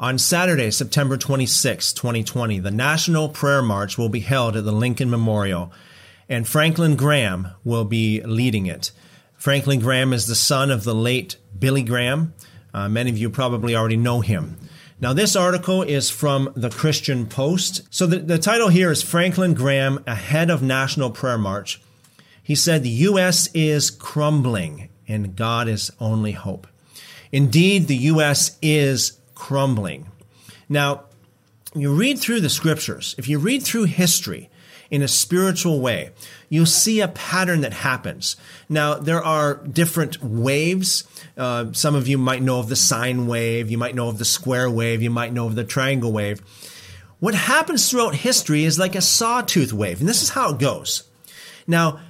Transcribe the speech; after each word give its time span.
On 0.00 0.16
Saturday, 0.16 0.70
September 0.70 1.16
26, 1.16 1.92
2020, 1.92 2.60
the 2.60 2.70
National 2.70 3.28
Prayer 3.28 3.62
March 3.62 3.98
will 3.98 4.08
be 4.08 4.20
held 4.20 4.54
at 4.54 4.64
the 4.64 4.70
Lincoln 4.70 5.10
Memorial, 5.10 5.72
and 6.28 6.46
Franklin 6.46 6.94
Graham 6.94 7.48
will 7.64 7.84
be 7.84 8.22
leading 8.22 8.66
it. 8.66 8.92
Franklin 9.36 9.80
Graham 9.80 10.12
is 10.12 10.28
the 10.28 10.36
son 10.36 10.70
of 10.70 10.84
the 10.84 10.94
late 10.94 11.36
Billy 11.58 11.82
Graham. 11.82 12.32
Uh, 12.72 12.88
many 12.88 13.10
of 13.10 13.18
you 13.18 13.28
probably 13.28 13.74
already 13.74 13.96
know 13.96 14.20
him. 14.20 14.56
Now, 15.00 15.14
this 15.14 15.34
article 15.34 15.82
is 15.82 16.10
from 16.10 16.52
the 16.54 16.70
Christian 16.70 17.26
Post. 17.26 17.82
So, 17.90 18.06
the, 18.06 18.18
the 18.18 18.38
title 18.38 18.68
here 18.68 18.92
is 18.92 19.02
Franklin 19.02 19.52
Graham 19.52 20.04
ahead 20.06 20.48
of 20.48 20.62
National 20.62 21.10
Prayer 21.10 21.38
March. 21.38 21.80
He 22.40 22.54
said, 22.54 22.84
The 22.84 22.88
U.S. 22.88 23.48
is 23.52 23.90
crumbling 23.90 24.90
and 25.08 25.34
God 25.34 25.66
is 25.66 25.90
only 25.98 26.32
hope. 26.32 26.68
Indeed, 27.32 27.88
the 27.88 27.96
U.S. 27.96 28.56
is 28.62 29.18
crumbling. 29.38 30.10
Now, 30.68 31.04
you 31.74 31.94
read 31.94 32.18
through 32.18 32.40
the 32.40 32.50
scriptures, 32.50 33.14
if 33.16 33.28
you 33.28 33.38
read 33.38 33.62
through 33.62 33.84
history, 33.84 34.50
in 34.90 35.02
a 35.02 35.08
spiritual 35.08 35.80
way, 35.80 36.10
you'll 36.48 36.66
see 36.66 37.00
a 37.00 37.08
pattern 37.08 37.60
that 37.60 37.74
happens. 37.74 38.36
Now, 38.70 38.94
there 38.94 39.22
are 39.22 39.56
different 39.66 40.22
waves. 40.22 41.04
Uh, 41.36 41.72
some 41.72 41.94
of 41.94 42.08
you 42.08 42.16
might 42.16 42.42
know 42.42 42.58
of 42.58 42.70
the 42.70 42.76
sine 42.76 43.26
wave, 43.26 43.70
you 43.70 43.76
might 43.76 43.94
know 43.94 44.08
of 44.08 44.18
the 44.18 44.24
square 44.24 44.70
wave, 44.70 45.02
you 45.02 45.10
might 45.10 45.34
know 45.34 45.46
of 45.46 45.56
the 45.56 45.64
triangle 45.64 46.10
wave. 46.10 46.40
What 47.20 47.34
happens 47.34 47.90
throughout 47.90 48.14
history 48.14 48.64
is 48.64 48.78
like 48.78 48.94
a 48.94 49.02
sawtooth 49.02 49.72
wave, 49.72 50.00
and 50.00 50.08
this 50.08 50.22
is 50.22 50.30
how 50.30 50.54
it 50.54 50.58
goes. 50.58 51.02
Now, 51.66 52.00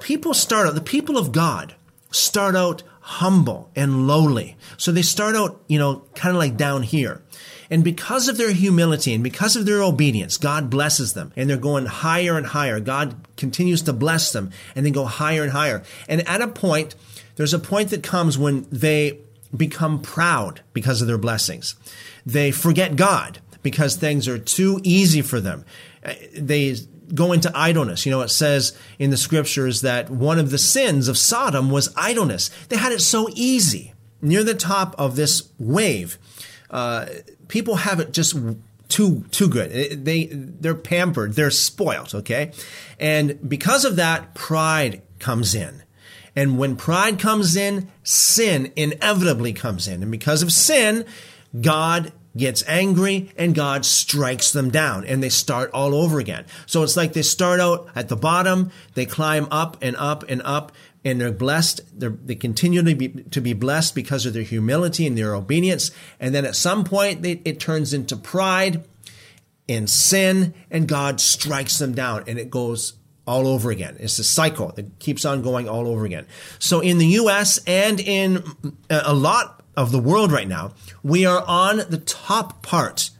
people 0.00 0.34
start 0.34 0.68
out, 0.68 0.74
the 0.74 0.82
people 0.82 1.16
of 1.16 1.32
God 1.32 1.74
start 2.10 2.54
out 2.54 2.82
humble 3.10 3.68
and 3.74 4.06
lowly. 4.06 4.56
So 4.76 4.92
they 4.92 5.02
start 5.02 5.34
out, 5.34 5.60
you 5.66 5.80
know, 5.80 6.04
kind 6.14 6.30
of 6.30 6.38
like 6.38 6.56
down 6.56 6.84
here. 6.84 7.22
And 7.68 7.82
because 7.82 8.28
of 8.28 8.36
their 8.36 8.52
humility 8.52 9.12
and 9.12 9.24
because 9.24 9.56
of 9.56 9.66
their 9.66 9.82
obedience, 9.82 10.36
God 10.36 10.70
blesses 10.70 11.12
them 11.12 11.32
and 11.34 11.50
they're 11.50 11.56
going 11.56 11.86
higher 11.86 12.36
and 12.36 12.46
higher. 12.46 12.78
God 12.78 13.16
continues 13.36 13.82
to 13.82 13.92
bless 13.92 14.30
them 14.30 14.52
and 14.76 14.86
they 14.86 14.92
go 14.92 15.06
higher 15.06 15.42
and 15.42 15.50
higher. 15.50 15.82
And 16.08 16.26
at 16.28 16.40
a 16.40 16.46
point, 16.46 16.94
there's 17.34 17.52
a 17.52 17.58
point 17.58 17.90
that 17.90 18.04
comes 18.04 18.38
when 18.38 18.64
they 18.70 19.18
become 19.56 20.00
proud 20.00 20.60
because 20.72 21.02
of 21.02 21.08
their 21.08 21.18
blessings. 21.18 21.74
They 22.24 22.52
forget 22.52 22.94
God 22.94 23.40
because 23.64 23.96
things 23.96 24.28
are 24.28 24.38
too 24.38 24.80
easy 24.84 25.20
for 25.20 25.40
them. 25.40 25.64
Uh, 26.04 26.14
they 26.38 26.76
go 27.14 27.32
into 27.32 27.50
idleness. 27.54 28.06
You 28.06 28.12
know, 28.12 28.20
it 28.22 28.28
says 28.28 28.76
in 28.98 29.10
the 29.10 29.16
scriptures 29.16 29.80
that 29.82 30.10
one 30.10 30.38
of 30.38 30.50
the 30.50 30.58
sins 30.58 31.08
of 31.08 31.18
Sodom 31.18 31.70
was 31.70 31.92
idleness. 31.96 32.50
They 32.68 32.76
had 32.76 32.92
it 32.92 33.00
so 33.00 33.28
easy. 33.34 33.94
Near 34.22 34.44
the 34.44 34.54
top 34.54 34.94
of 34.98 35.16
this 35.16 35.50
wave, 35.58 36.18
uh, 36.70 37.06
people 37.48 37.76
have 37.76 38.00
it 38.00 38.12
just 38.12 38.36
too 38.88 39.24
too 39.30 39.48
good. 39.48 40.04
They 40.04 40.26
they're 40.26 40.74
pampered, 40.74 41.34
they're 41.34 41.50
spoiled, 41.50 42.14
okay? 42.14 42.52
And 42.98 43.48
because 43.48 43.86
of 43.86 43.96
that, 43.96 44.34
pride 44.34 45.00
comes 45.18 45.54
in. 45.54 45.82
And 46.36 46.58
when 46.58 46.76
pride 46.76 47.18
comes 47.18 47.56
in, 47.56 47.90
sin 48.02 48.72
inevitably 48.76 49.52
comes 49.52 49.88
in. 49.88 50.02
And 50.02 50.12
because 50.12 50.42
of 50.42 50.52
sin, 50.52 51.04
God 51.60 52.12
gets 52.36 52.62
angry 52.66 53.32
and 53.36 53.54
God 53.54 53.84
strikes 53.84 54.52
them 54.52 54.70
down 54.70 55.04
and 55.04 55.22
they 55.22 55.28
start 55.28 55.70
all 55.72 55.94
over 55.94 56.18
again. 56.18 56.46
So 56.66 56.82
it's 56.82 56.96
like 56.96 57.12
they 57.12 57.22
start 57.22 57.60
out 57.60 57.88
at 57.94 58.08
the 58.08 58.16
bottom, 58.16 58.70
they 58.94 59.06
climb 59.06 59.48
up 59.50 59.76
and 59.82 59.96
up 59.96 60.24
and 60.28 60.40
up 60.44 60.72
and 61.04 61.20
they're 61.20 61.32
blessed. 61.32 61.80
They're, 61.98 62.10
they 62.10 62.34
continue 62.34 62.82
to 62.82 62.94
be, 62.94 63.08
to 63.08 63.40
be 63.40 63.52
blessed 63.52 63.94
because 63.94 64.26
of 64.26 64.34
their 64.34 64.42
humility 64.42 65.06
and 65.06 65.16
their 65.16 65.34
obedience. 65.34 65.90
And 66.18 66.34
then 66.34 66.44
at 66.44 66.56
some 66.56 66.84
point, 66.84 67.22
they, 67.22 67.40
it 67.44 67.58
turns 67.58 67.92
into 67.92 68.16
pride 68.16 68.84
and 69.68 69.88
sin, 69.88 70.52
and 70.70 70.88
God 70.88 71.20
strikes 71.20 71.78
them 71.78 71.94
down, 71.94 72.24
and 72.26 72.40
it 72.40 72.50
goes 72.50 72.94
all 73.24 73.46
over 73.46 73.70
again. 73.70 73.96
It's 74.00 74.18
a 74.18 74.24
cycle 74.24 74.72
that 74.74 74.98
keeps 74.98 75.24
on 75.24 75.42
going 75.42 75.68
all 75.68 75.86
over 75.86 76.04
again. 76.04 76.26
So 76.58 76.80
in 76.80 76.98
the 76.98 77.06
U.S. 77.06 77.60
and 77.66 78.00
in 78.00 78.42
uh, 78.90 79.02
a 79.04 79.14
lot 79.14 79.62
of 79.80 79.92
the 79.92 79.98
world 79.98 80.30
right 80.30 80.46
now, 80.46 80.74
we 81.02 81.24
are 81.24 81.42
on 81.46 81.78
the 81.88 82.02
top 82.04 82.62
part 82.62 83.10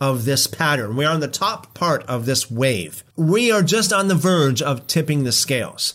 of 0.00 0.24
this 0.24 0.48
pattern. 0.48 0.96
We 0.96 1.04
are 1.04 1.14
on 1.14 1.20
the 1.20 1.28
top 1.28 1.74
part 1.74 2.02
of 2.06 2.26
this 2.26 2.50
wave. 2.50 3.04
We 3.14 3.52
are 3.52 3.62
just 3.62 3.92
on 3.92 4.08
the 4.08 4.16
verge 4.16 4.60
of 4.60 4.88
tipping 4.88 5.22
the 5.22 5.30
scales. 5.30 5.94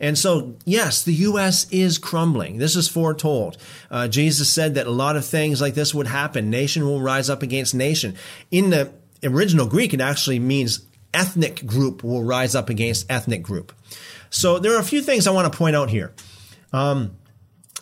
And 0.00 0.18
so, 0.18 0.56
yes, 0.64 1.04
the 1.04 1.12
U.S. 1.12 1.70
is 1.70 1.98
crumbling. 1.98 2.56
This 2.56 2.76
is 2.76 2.88
foretold. 2.88 3.58
Uh, 3.90 4.08
Jesus 4.08 4.50
said 4.50 4.74
that 4.74 4.86
a 4.86 4.90
lot 4.90 5.16
of 5.16 5.26
things 5.26 5.60
like 5.60 5.74
this 5.74 5.94
would 5.94 6.06
happen. 6.06 6.48
Nation 6.48 6.86
will 6.86 7.02
rise 7.02 7.28
up 7.28 7.42
against 7.42 7.74
nation. 7.74 8.16
In 8.50 8.70
the 8.70 8.90
original 9.22 9.66
Greek, 9.66 9.92
it 9.92 10.00
actually 10.00 10.38
means 10.38 10.86
ethnic 11.12 11.66
group 11.66 12.02
will 12.02 12.24
rise 12.24 12.54
up 12.54 12.70
against 12.70 13.08
ethnic 13.10 13.42
group. 13.42 13.70
So 14.30 14.58
there 14.58 14.74
are 14.74 14.80
a 14.80 14.84
few 14.84 15.02
things 15.02 15.26
I 15.26 15.30
want 15.30 15.52
to 15.52 15.56
point 15.56 15.76
out 15.76 15.90
here. 15.90 16.14
Um, 16.72 17.18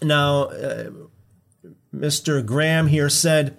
now, 0.03 0.45
uh, 0.47 0.91
Mr. 1.95 2.45
Graham 2.45 2.89
here 2.89 3.09
said, 3.09 3.57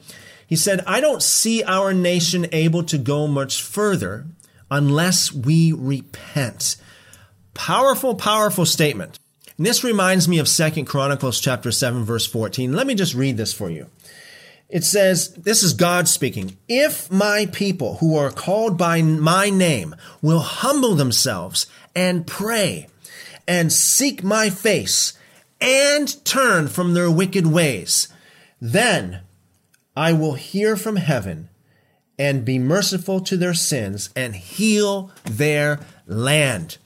he 0.47 0.55
said, 0.55 0.83
I 0.85 0.99
don't 0.99 1.23
see 1.23 1.63
our 1.63 1.93
nation 1.93 2.47
able 2.51 2.83
to 2.83 2.97
go 2.97 3.27
much 3.27 3.61
further 3.61 4.25
unless 4.69 5.31
we 5.31 5.71
repent. 5.71 6.75
Powerful, 7.53 8.15
powerful 8.15 8.65
statement. 8.65 9.19
And 9.57 9.65
this 9.65 9.83
reminds 9.83 10.27
me 10.27 10.39
of 10.39 10.47
Second 10.47 10.85
Chronicles 10.85 11.39
chapter 11.39 11.71
7 11.71 12.03
verse 12.03 12.25
14. 12.25 12.73
Let 12.73 12.87
me 12.87 12.95
just 12.95 13.13
read 13.13 13.37
this 13.37 13.53
for 13.53 13.69
you. 13.69 13.87
It 14.69 14.85
says, 14.85 15.33
this 15.33 15.63
is 15.63 15.73
God 15.73 16.07
speaking. 16.07 16.57
If 16.69 17.11
my 17.11 17.45
people 17.51 17.97
who 17.97 18.15
are 18.15 18.31
called 18.31 18.77
by 18.77 19.01
my 19.01 19.49
name 19.49 19.95
will 20.21 20.39
humble 20.39 20.95
themselves 20.95 21.67
and 21.93 22.25
pray 22.25 22.87
and 23.45 23.71
seek 23.71 24.23
my 24.23 24.49
face 24.49 25.13
and 25.59 26.23
turn 26.23 26.69
from 26.69 26.93
their 26.93 27.11
wicked 27.11 27.45
ways, 27.45 28.07
then 28.61 29.21
I 29.97 30.13
will 30.13 30.35
hear 30.35 30.77
from 30.77 30.95
heaven 30.95 31.49
and 32.17 32.45
be 32.45 32.59
merciful 32.59 33.19
to 33.21 33.35
their 33.35 33.55
sins 33.55 34.11
and 34.15 34.35
heal 34.35 35.11
their 35.25 35.79
land. 36.05 36.77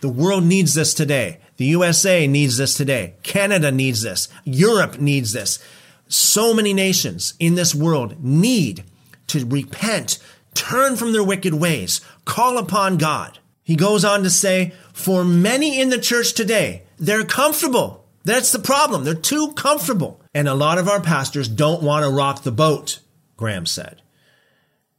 The 0.00 0.08
world 0.08 0.44
needs 0.44 0.74
this 0.74 0.94
today. 0.94 1.40
The 1.56 1.64
USA 1.66 2.26
needs 2.26 2.56
this 2.56 2.74
today. 2.74 3.14
Canada 3.22 3.72
needs 3.72 4.02
this. 4.02 4.28
Europe 4.44 5.00
needs 5.00 5.32
this. 5.32 5.58
So 6.06 6.54
many 6.54 6.72
nations 6.72 7.34
in 7.40 7.54
this 7.56 7.74
world 7.74 8.22
need 8.22 8.84
to 9.28 9.44
repent, 9.44 10.18
turn 10.54 10.96
from 10.96 11.12
their 11.12 11.24
wicked 11.24 11.54
ways, 11.54 12.00
call 12.24 12.58
upon 12.58 12.98
God. 12.98 13.38
He 13.62 13.76
goes 13.76 14.04
on 14.04 14.22
to 14.22 14.30
say, 14.30 14.74
for 14.92 15.24
many 15.24 15.80
in 15.80 15.88
the 15.88 15.98
church 15.98 16.34
today, 16.34 16.82
they're 16.98 17.24
comfortable. 17.24 18.04
That's 18.24 18.52
the 18.52 18.58
problem. 18.58 19.04
They're 19.04 19.14
too 19.14 19.52
comfortable. 19.54 20.20
And 20.34 20.48
a 20.48 20.54
lot 20.54 20.78
of 20.78 20.88
our 20.88 21.00
pastors 21.00 21.48
don't 21.48 21.82
want 21.82 22.04
to 22.04 22.10
rock 22.10 22.42
the 22.42 22.52
boat, 22.52 22.98
Graham 23.36 23.66
said. 23.66 24.02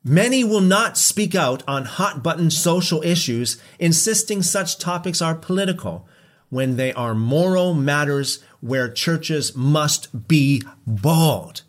Many 0.04 0.44
will 0.44 0.62
not 0.62 0.98
speak 0.98 1.36
out 1.36 1.64
on 1.68 1.86
hot 1.86 2.24
button 2.24 2.52
social 2.52 3.02
issues, 3.02 3.62
insisting 3.80 4.44
such 4.44 4.78
topics 4.78 5.22
are 5.22 5.36
political 5.36 6.08
when 6.50 6.78
they 6.78 6.94
are 6.94 7.16
moral 7.16 7.74
matters 7.74 8.44
where 8.62 8.88
churches 8.88 9.56
must 9.56 10.28
be 10.28 10.62
bold. 10.86 11.64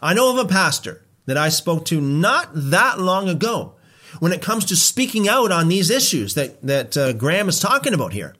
I 0.00 0.14
know 0.14 0.32
of 0.32 0.44
a 0.44 0.48
pastor 0.48 1.02
that 1.26 1.36
I 1.36 1.50
spoke 1.50 1.84
to 1.86 2.00
not 2.00 2.50
that 2.52 2.98
long 2.98 3.28
ago 3.28 3.74
when 4.18 4.32
it 4.32 4.42
comes 4.42 4.64
to 4.66 4.76
speaking 4.76 5.28
out 5.28 5.52
on 5.52 5.68
these 5.68 5.90
issues 5.90 6.34
that, 6.34 6.60
that 6.62 6.96
uh, 6.96 7.12
Graham 7.12 7.48
is 7.48 7.60
talking 7.60 7.94
about 7.94 8.12
here. 8.12 8.34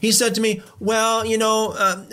He 0.00 0.12
said 0.12 0.34
to 0.34 0.40
me, 0.40 0.62
"Well, 0.80 1.24
you 1.24 1.38
know, 1.38 1.74
uh, 1.76 2.04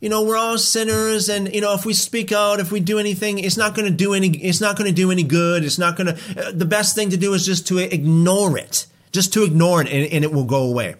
you 0.00 0.08
know, 0.08 0.22
we're 0.22 0.36
all 0.36 0.58
sinners, 0.58 1.28
and 1.28 1.52
you 1.54 1.60
know, 1.60 1.74
if 1.74 1.84
we 1.84 1.94
speak 1.94 2.32
out, 2.32 2.60
if 2.60 2.72
we 2.72 2.80
do 2.80 2.98
anything, 2.98 3.38
it's 3.38 3.56
not 3.56 3.74
going 3.74 3.90
to 3.90 3.96
do 3.96 4.14
any. 4.14 4.28
It's 4.28 4.60
not 4.60 4.76
going 4.76 4.88
to 4.88 4.94
do 4.94 5.10
any 5.10 5.22
good. 5.22 5.64
It's 5.64 5.78
not 5.78 5.96
going 5.96 6.14
to. 6.14 6.48
Uh, 6.48 6.52
the 6.52 6.64
best 6.64 6.94
thing 6.94 7.10
to 7.10 7.16
do 7.16 7.34
is 7.34 7.44
just 7.44 7.66
to 7.68 7.78
ignore 7.78 8.58
it, 8.58 8.86
just 9.12 9.32
to 9.34 9.44
ignore 9.44 9.82
it, 9.82 9.88
and, 9.88 10.12
and 10.12 10.24
it 10.24 10.32
will 10.32 10.44
go 10.44 10.62
away. 10.62 10.96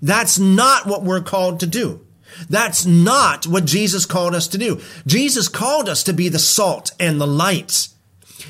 That's 0.00 0.38
not 0.38 0.86
what 0.86 1.02
we're 1.02 1.22
called 1.22 1.60
to 1.60 1.66
do." 1.66 2.00
That's 2.48 2.86
not 2.86 3.46
what 3.46 3.64
Jesus 3.64 4.06
called 4.06 4.34
us 4.34 4.48
to 4.48 4.58
do. 4.58 4.80
Jesus 5.06 5.48
called 5.48 5.88
us 5.88 6.02
to 6.04 6.12
be 6.12 6.28
the 6.28 6.38
salt 6.38 6.90
and 6.98 7.20
the 7.20 7.26
light. 7.26 7.88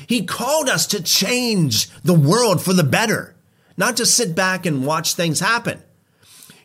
He 0.07 0.25
called 0.25 0.69
us 0.69 0.87
to 0.87 1.03
change 1.03 1.89
the 2.01 2.13
world 2.13 2.61
for 2.61 2.73
the 2.73 2.83
better, 2.83 3.35
not 3.77 3.97
to 3.97 4.05
sit 4.05 4.35
back 4.35 4.65
and 4.65 4.85
watch 4.85 5.13
things 5.13 5.39
happen. 5.39 5.81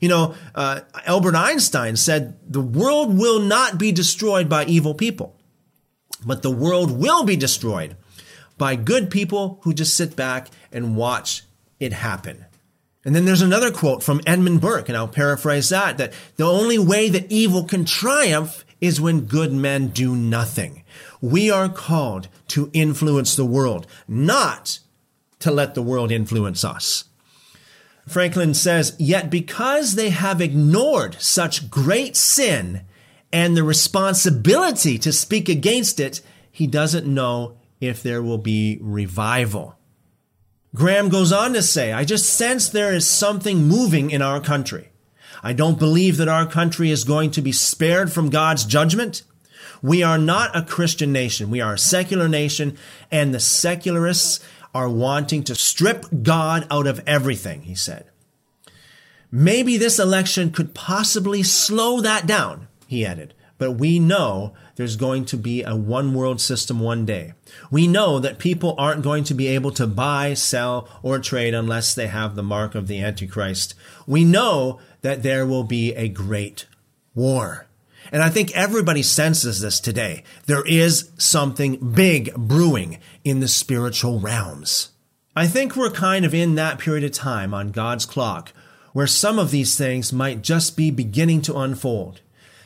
You 0.01 0.09
know, 0.09 0.35
uh, 0.55 0.81
Albert 1.07 1.35
Einstein 1.35 1.97
said 1.97 2.39
the 2.47 2.61
world 2.61 3.17
will 3.17 3.41
not 3.41 3.79
be 3.79 3.93
destroyed 3.93 4.49
by 4.49 4.65
evil 4.65 4.95
people, 4.95 5.37
but 6.25 6.43
the 6.43 6.51
world 6.51 6.91
will 6.91 7.25
be 7.25 7.37
destroyed 7.37 7.97
by 8.57 8.77
good 8.77 9.11
people 9.11 9.61
who 9.63 9.73
just 9.73 9.97
sit 9.97 10.17
back 10.17 10.49
and 10.73 10.97
watch 10.97 11.45
it 11.81 11.93
happen. 11.93 12.45
And 13.05 13.15
then 13.15 13.25
there's 13.25 13.43
another 13.43 13.71
quote 13.71 14.03
from 14.03 14.21
Edmund 14.27 14.61
Burke, 14.61 14.89
and 14.89 14.97
I'll 14.97 15.09
paraphrase 15.09 15.69
that, 15.71 15.99
that 15.99 16.13
the 16.37 16.45
only 16.45 16.79
way 16.79 17.09
that 17.09 17.31
evil 17.31 17.65
can 17.65 17.85
triumph 17.85 18.65
is 18.81 19.01
when 19.01 19.23
good 19.23 19.53
men 19.53 19.89
do 19.89 20.15
nothing. 20.15 20.85
We 21.21 21.51
are 21.51 21.69
called 21.69 22.29
to 22.49 22.71
influence 22.73 23.35
the 23.35 23.45
world, 23.45 23.87
not 24.07 24.81
to 25.41 25.51
let 25.51 25.75
the 25.75 25.83
world 25.83 26.11
influence 26.13 26.65
us. 26.65 27.05
Franklin 28.11 28.55
says, 28.55 28.97
Yet 28.99 29.31
because 29.31 29.95
they 29.95 30.11
have 30.11 30.41
ignored 30.41 31.17
such 31.21 31.71
great 31.71 32.17
sin 32.17 32.83
and 33.33 33.57
the 33.57 33.63
responsibility 33.63 34.99
to 34.99 35.13
speak 35.13 35.49
against 35.49 36.01
it, 36.01 36.21
he 36.51 36.67
doesn't 36.67 37.07
know 37.07 37.59
if 37.81 38.03
there 38.03 38.23
will 38.23 38.39
be 38.39 38.79
revival. 38.81 39.77
Graham 40.75 41.09
goes 41.09 41.33
on 41.33 41.55
to 41.55 41.63
say, 41.63 41.93
I 41.93 42.05
just 42.05 42.29
sense 42.29 42.69
there 42.69 42.95
is 42.95 43.09
something 43.09 43.67
moving 43.67 44.11
in 44.11 44.23
our 44.23 44.41
country. 44.41 44.91
I 45.43 45.53
don't 45.53 45.79
believe 45.79 46.17
that 46.17 46.29
our 46.29 46.47
country 46.47 46.91
is 46.91 47.05
going 47.05 47.31
to 47.33 47.43
be 47.43 47.53
spared 47.53 48.13
from 48.13 48.31
God's 48.31 48.65
judgment. 48.65 49.23
We 49.83 50.03
are 50.03 50.19
not 50.19 50.57
a 50.57 50.63
Christian 50.63 51.13
nation. 51.13 51.51
We 51.51 51.61
are 51.61 51.75
a 51.75 51.79
secular 51.79 52.29
nation, 52.29 52.77
and 53.11 53.33
the 53.33 53.41
secularists 53.41 54.41
are 54.75 54.89
wanting 54.89 55.43
to 55.45 55.55
strip 55.55 56.07
God 56.23 56.67
out 56.71 56.87
of 56.87 57.03
everything, 57.07 57.63
he 57.63 57.75
said. 57.75 58.07
Maybe 59.31 59.77
this 59.77 59.99
election 59.99 60.51
could 60.51 60.75
possibly 60.75 61.43
slow 61.43 62.01
that 62.01 62.27
down, 62.27 62.69
he 62.87 63.05
added. 63.05 63.35
But 63.59 63.73
we 63.73 63.99
know 63.99 64.55
there's 64.77 64.97
going 64.97 65.25
to 65.27 65.37
be 65.37 65.63
a 65.65 65.75
one 65.75 66.15
world 66.15 66.41
system 66.41 66.79
one 66.79 67.05
day. 67.05 67.35
We 67.71 67.89
know 67.89 68.21
that 68.21 68.39
people 68.39 68.75
aren't 68.79 69.03
going 69.03 69.25
to 69.25 69.35
be 69.35 69.49
able 69.49 69.73
to 69.73 69.87
buy, 69.87 70.35
sell, 70.35 70.89
or 71.03 71.19
trade 71.19 71.55
unless 71.55 71.95
they 71.95 72.07
have 72.07 72.37
the 72.37 72.43
mark 72.43 72.77
of 72.77 72.87
the 72.87 73.03
Antichrist. 73.03 73.75
We 74.07 74.25
know 74.25 74.79
that 75.03 75.25
there 75.25 75.45
will 75.45 75.65
be 75.65 75.93
a 75.95 76.09
great 76.09 76.67
war. 77.15 77.68
And 78.13 78.23
I 78.23 78.31
think 78.31 78.51
everybody 78.57 79.03
senses 79.03 79.61
this 79.61 79.81
today. 79.81 80.25
There 80.47 80.67
is 80.67 81.11
something 81.19 81.93
big 81.93 82.35
brewing 82.35 82.99
in 83.25 83.41
the 83.41 83.49
spiritual 83.49 84.21
realms. 84.21 84.91
I 85.37 85.47
think 85.47 85.77
we're 85.77 85.91
kind 85.91 86.25
of 86.25 86.35
in 86.35 86.55
that 86.57 86.79
period 86.79 87.05
of 87.05 87.13
time 87.13 87.55
on 87.55 87.71
God's 87.71 88.07
clock 88.07 88.53
where 88.93 89.07
some 89.07 89.39
of 89.39 89.51
these 89.51 89.77
things 89.77 90.13
might 90.13 90.43
just 90.43 90.77
be 90.77 90.91
beginning 90.91 91.43
to 91.43 91.57
unfold. 91.57 92.21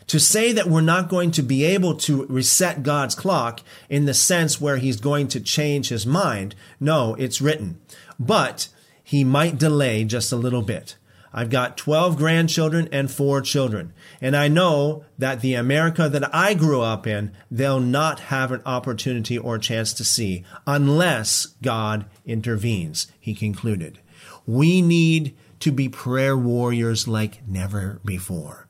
To 0.07 0.19
say 0.19 0.53
that 0.53 0.67
we're 0.67 0.81
not 0.81 1.09
going 1.09 1.31
to 1.33 1.43
be 1.43 1.65
able 1.65 1.95
to 1.97 2.27
reset 2.27 2.83
God's 2.83 3.15
clock 3.15 3.61
in 3.89 4.05
the 4.05 4.15
sense 4.15 4.61
where 4.61 4.77
he's 4.79 5.01
going 5.01 5.29
to 5.29 5.41
change 5.41 5.89
his 5.89 6.07
mind, 6.07 6.55
no, 6.81 7.15
it's 7.17 7.41
written. 7.41 7.81
But 8.19 8.69
he 9.03 9.25
might 9.25 9.59
delay 9.59 10.05
just 10.05 10.33
a 10.33 10.37
little 10.37 10.63
bit. 10.63 10.97
I've 11.33 11.51
got 11.51 11.77
12 11.77 12.17
grandchildren 12.17 12.89
and 12.93 13.11
four 13.11 13.41
children. 13.41 13.93
And 14.21 14.37
I 14.37 14.49
know 14.49 15.05
that 15.19 15.41
the 15.41 15.55
America 15.55 16.09
that 16.09 16.35
I 16.35 16.55
grew 16.55 16.83
up 16.83 17.07
in, 17.07 17.33
they'll 17.51 17.81
not 17.81 18.21
have 18.21 18.53
an 18.53 18.63
opportunity 18.67 19.39
or 19.39 19.59
chance 19.59 19.93
to 19.95 20.05
see 20.05 20.45
unless 20.67 21.47
God 21.63 22.07
intervenes, 22.27 23.11
he 23.19 23.35
concluded. 23.35 23.99
We 24.47 24.83
need 24.83 25.37
to 25.61 25.73
be 25.73 25.89
prayer 25.89 26.37
warriors 26.37 27.07
like 27.07 27.47
never 27.47 28.01
before. 28.05 28.69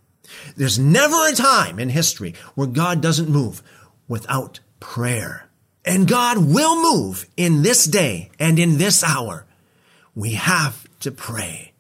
There's 0.56 0.79
never 0.79 1.29
a 1.29 1.35
time 1.35 1.79
in 1.79 1.88
history 1.88 2.35
where 2.55 2.67
God 2.67 3.00
doesn't 3.00 3.29
move 3.29 3.62
without 4.09 4.61
prayer. 4.81 5.49
And 5.85 6.06
God 6.06 6.38
will 6.38 6.81
move 6.81 7.29
in 7.37 7.62
this 7.62 7.87
day 7.87 8.31
and 8.38 8.59
in 8.59 8.79
this 8.79 9.03
hour. 9.03 9.47
We 10.14 10.35
have 10.35 10.87
to 11.00 11.11
pray. 11.11 11.71